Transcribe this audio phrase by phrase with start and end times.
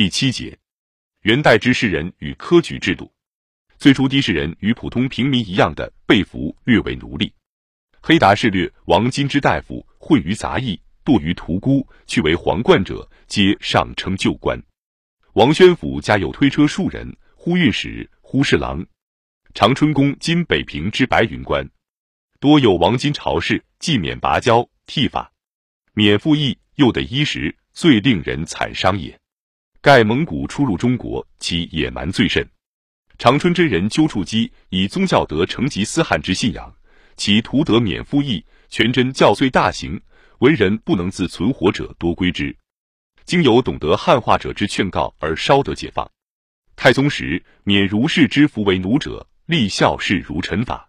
[0.00, 0.58] 第七节，
[1.24, 3.12] 元代之士人与科举制度。
[3.76, 7.34] 最初，的士人与普通平民一样的被俘，略为奴隶。
[8.00, 14.58] 黑达士略王金之大夫混于杂役，堕于屠沽，去为皇冠者，皆上称旧官。
[15.34, 18.86] 王宣府家有推车数人，忽运使、忽侍郎。
[19.52, 21.68] 长春宫今北平之白云观，
[22.38, 25.30] 多有王金朝士，既免拔交剃发，
[25.92, 29.19] 免赋役，又得衣食，最令人惨伤也。
[29.82, 32.46] 盖蒙古出入中国，其野蛮最甚。
[33.16, 36.70] 长春真人鸠处基以宗教德成吉思汗之信仰。
[37.16, 39.98] 其徒得免赋役，全真教虽大行，
[40.40, 42.54] 文人不能自存活者多归之。
[43.24, 46.10] 经有懂得汉化者之劝告，而稍得解放。
[46.76, 50.86] 太宗时免儒士之服为奴者，立孝事如臣法。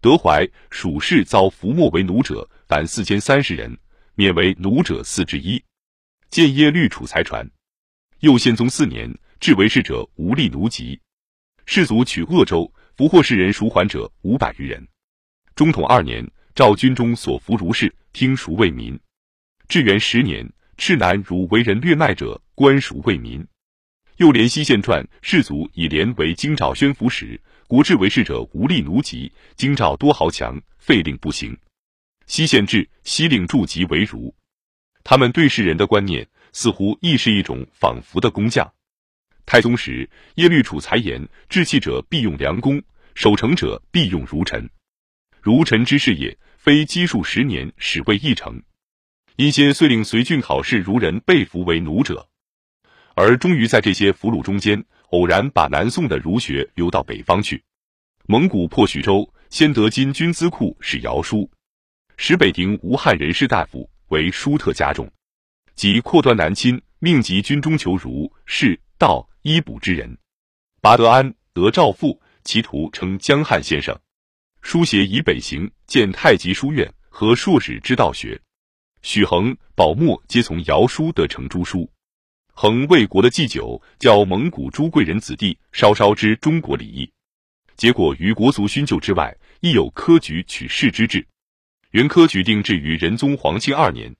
[0.00, 3.78] 德怀蜀士遭伏没为奴者，凡四千三十人，
[4.16, 5.62] 免为奴者四之一。
[6.28, 7.48] 建业律楚才传。
[8.20, 10.98] 右宪宗四年，至为士者无力奴籍，
[11.66, 14.88] 士卒取鄂州，俘获士人赎还者五百余人。
[15.54, 18.98] 中统二年，赵军中所服儒士，听赎为民。
[19.68, 23.46] 至元十年，赤南如为人掠卖者，官赎为民。
[24.16, 31.54] 又连西县传，士卒以连为京兆宣抚使，国治为士者无力奴籍，京兆多豪强，废令不行。
[32.26, 34.34] 西县制，西令驻籍为儒。
[35.04, 38.72] 他们对士人的观念，似乎亦是一种仿佛的工匠。
[39.44, 42.82] 太宗时，耶律楚才言：治气者必用良工，
[43.14, 44.66] 守成者必用儒臣。
[45.42, 48.62] 儒臣之事也，非积数十年始未一成。
[49.36, 52.26] 因先遂令随郡考试儒人被俘为奴者，
[53.14, 57.62] 而终于在这些俘虏中间，偶然把南宋的儒学流到北方去。
[58.24, 61.50] 蒙古破徐州，先得金军资库使姚书，
[62.16, 65.06] 使北庭无汉人士大夫为舒特加重，
[65.76, 70.16] 即扩端南侵，命及军中求儒士道医卜之人。
[70.80, 73.94] 拔德安得赵父，其徒称江汉先生。
[74.62, 78.40] 书写以北行，建太极书院和硕士之道学。
[79.02, 81.88] 许衡、宝默皆从尧书得成朱书。
[82.54, 87.12] 衡为国的祭酒，教蒙古诸贵人子弟稍稍知中国礼义。
[87.76, 91.26] 结果于国族勋旧之外，亦有科举取士之制。
[91.90, 94.16] 原科举定制于仁宗皇庆二年，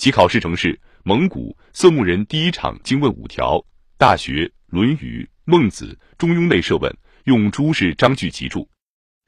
[0.00, 3.62] 其考试程式：蒙古色目人第一场经问五条，
[3.98, 6.90] 大学、论语、孟子、中庸内设问，
[7.24, 8.66] 用诸氏章句集注。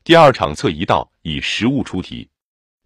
[0.02, 2.26] 第二场测一道，以实物出题。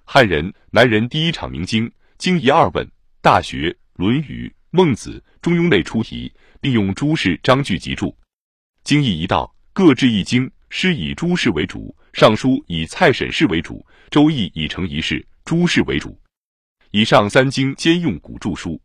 [0.04, 1.88] 汉人、南人第一场明经，
[2.18, 2.84] 经一二问，
[3.22, 5.10] 《大学》《论语》《孟子》
[5.40, 8.12] 《中庸》类出题，并用诸氏章句集注。
[8.82, 16.20] 经义一道，各制一经，诗以诸氏为主，尚书以蔡沈氏为主，周易以成一氏，朱氏为主。
[16.90, 18.80] 以上三经兼用古注书。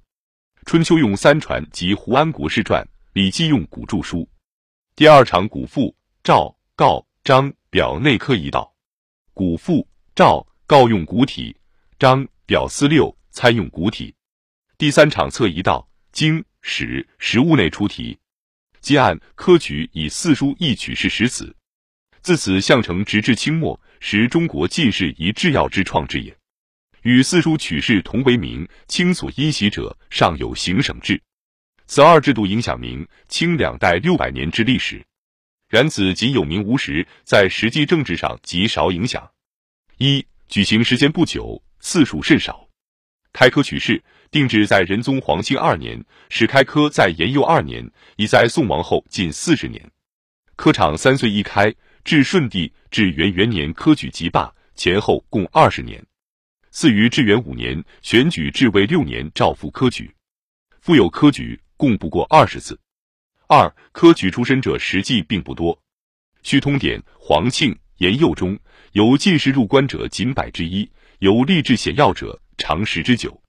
[0.66, 4.30] 春秋用三传及胡安国士传，礼记用古注书。
[4.96, 7.54] 第二场古赋，赵、告、张。
[7.72, 8.76] 表内科一道，
[9.34, 11.56] 古赋赵告用古体，
[11.98, 14.14] 章表四六参用古体。
[14.78, 18.20] 第三场测一道，经史实物内出题，
[18.82, 21.56] 皆按科举以四书一曲是实子。
[22.22, 26.38] 自此相承直至清末，时中国进士一制要之创制也。
[27.04, 31.20] 与四书取士同为明清所因袭者，尚有行省制。
[31.88, 35.04] 此二制度影响明清两代六百年之历史。
[35.68, 39.32] 然此仅有名无实，在实际政治上极少影响。
[39.98, 42.68] 一举行时间不久，次数甚少。
[43.34, 49.90] 开科取士定制在仁宗皇庆二年，始开科在延佑二年，已在宋王后近四十年。
[50.56, 51.74] 科场三岁一开，
[52.04, 56.06] 至顺帝至元元年科举即罢，前后共二十年。
[56.72, 60.10] 赐于至元五年选举至位六年诏复科举，
[60.80, 62.80] 复有科举，共不过二十次。
[63.48, 65.76] 二科举出身者实际并不多，
[66.44, 68.58] 《续通典》黄庆、延佑中
[68.94, 70.90] 有进士入关者仅百之一，
[71.20, 73.42] 有立志显要者常十之九。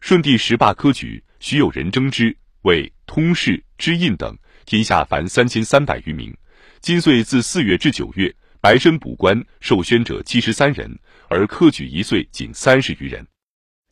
[0.00, 6.36] 顺帝时罢科举，许有人争之，为通事、知印等，天下凡三千三百余名。
[6.80, 10.98] 今岁自四月至九月，白身补官受宣者七十三人，
[11.28, 13.26] 而科举一岁仅三十余人。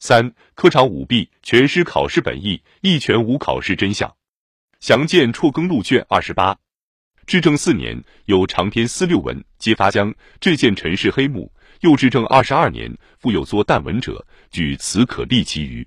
[0.00, 4.14] 三科场舞弊，全失考试本意，一全无考试真相。
[4.80, 6.58] 详见《辍耕录》卷二十八。
[7.26, 11.50] 至正四年，有长篇四六文，皆发将这件陈氏黑幕。
[11.80, 15.86] 又至正二十二年，复有作淡文者，举此可立其余。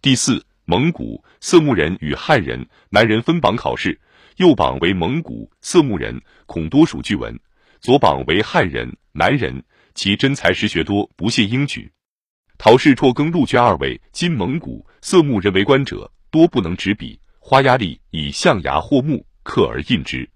[0.00, 4.00] 第四，蒙古色目人与汉人、南人分榜考试，
[4.36, 7.34] 右榜为蒙古色目人，恐多属句文；
[7.80, 11.90] 左榜为汉人、南人，其真才实学多，不屑应举。
[12.58, 17.18] 陶氏辍耕录卷二位，今蒙古色目人为官者，多不能执笔。
[17.38, 20.28] 花压力以象牙或木刻而印之。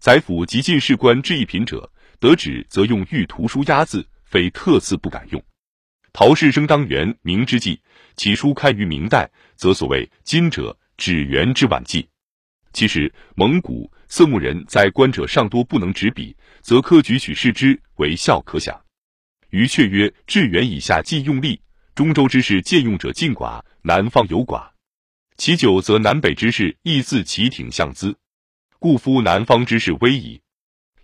[0.00, 5.40] 宰府及进士官制一品者，得纸则用玉图书压字，非特赐不敢用。
[6.12, 7.80] 陶氏生当元明之际，
[8.16, 12.08] 其书刊于明代，则所谓今者，指元之晚纪。
[12.72, 18.80] 其实蒙古色目人在官者尚多不能执笔，则科举取士之为效可想。
[19.50, 21.60] 于却曰：至元以下尽用力，
[21.94, 24.70] 中州之士借用者尽寡，南方有寡。
[25.36, 28.16] 其久则南北之士亦自其挺相资，
[28.78, 30.40] 故夫南方之士危矣。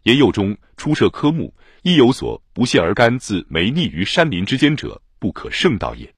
[0.05, 6.15] 言右中出设科目，亦有所不屑而甘自没匿于山林之间者，不可胜道也。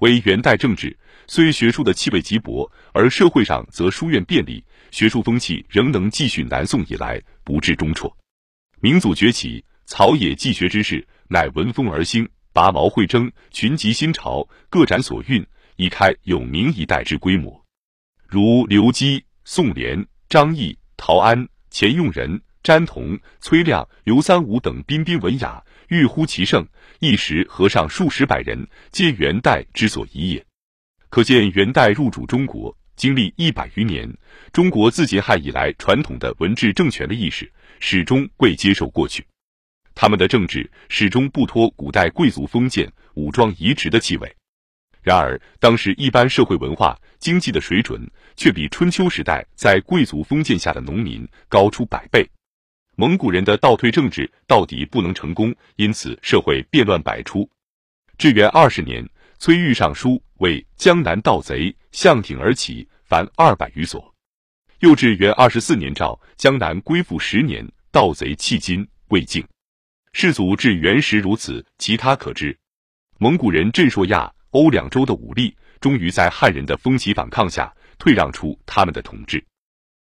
[0.00, 8.14] 为元代政治，虽学术的气味极薄，而社会上则书院便利，学术风气仍能继续南宋以来，不至中辍。
[8.80, 15.44] 明祖崛起，草野寄学之士乃闻风而兴，拔毛会争，群集新潮，各展所运，
[15.76, 17.64] 已开有明一代之规模。
[18.26, 25.62] 如刘基、宋濂、张毅、陶安、钱用仁、詹同、崔亮、刘三五等彬彬文雅。
[25.88, 26.66] 欲乎其盛，
[26.98, 30.44] 一时和尚数十百人，皆元代之所宜也。
[31.14, 34.12] 可见元代入主中国，经历一百余年，
[34.52, 39.24] 中国自秦汉以来传统的文治政权的意识，始终未接受过去。
[39.94, 44.36] 他们的政治始终不脱古代贵族封建武装移植的气味。
[45.04, 52.28] 然而，当时一般社会文化、经济的水准，却比春秋时代在贵族封建下的农民高出百倍。
[52.96, 57.48] 蒙古人的倒退政治到底不能成功，因此社会变乱百出。
[58.18, 59.08] 至元二十年，
[59.38, 64.14] 崔玉上书为江南盗贼向挺而起，凡二百余所。
[64.80, 69.44] 又至元二十四年诏江南归附十年，盗贼迄今未尽。
[70.12, 72.56] 世祖至元时如此，其他可知。
[73.18, 79.44] 蒙古人镇朔亚欧两州的武力，终于在汉人的风起反抗下，退让出他们的统治。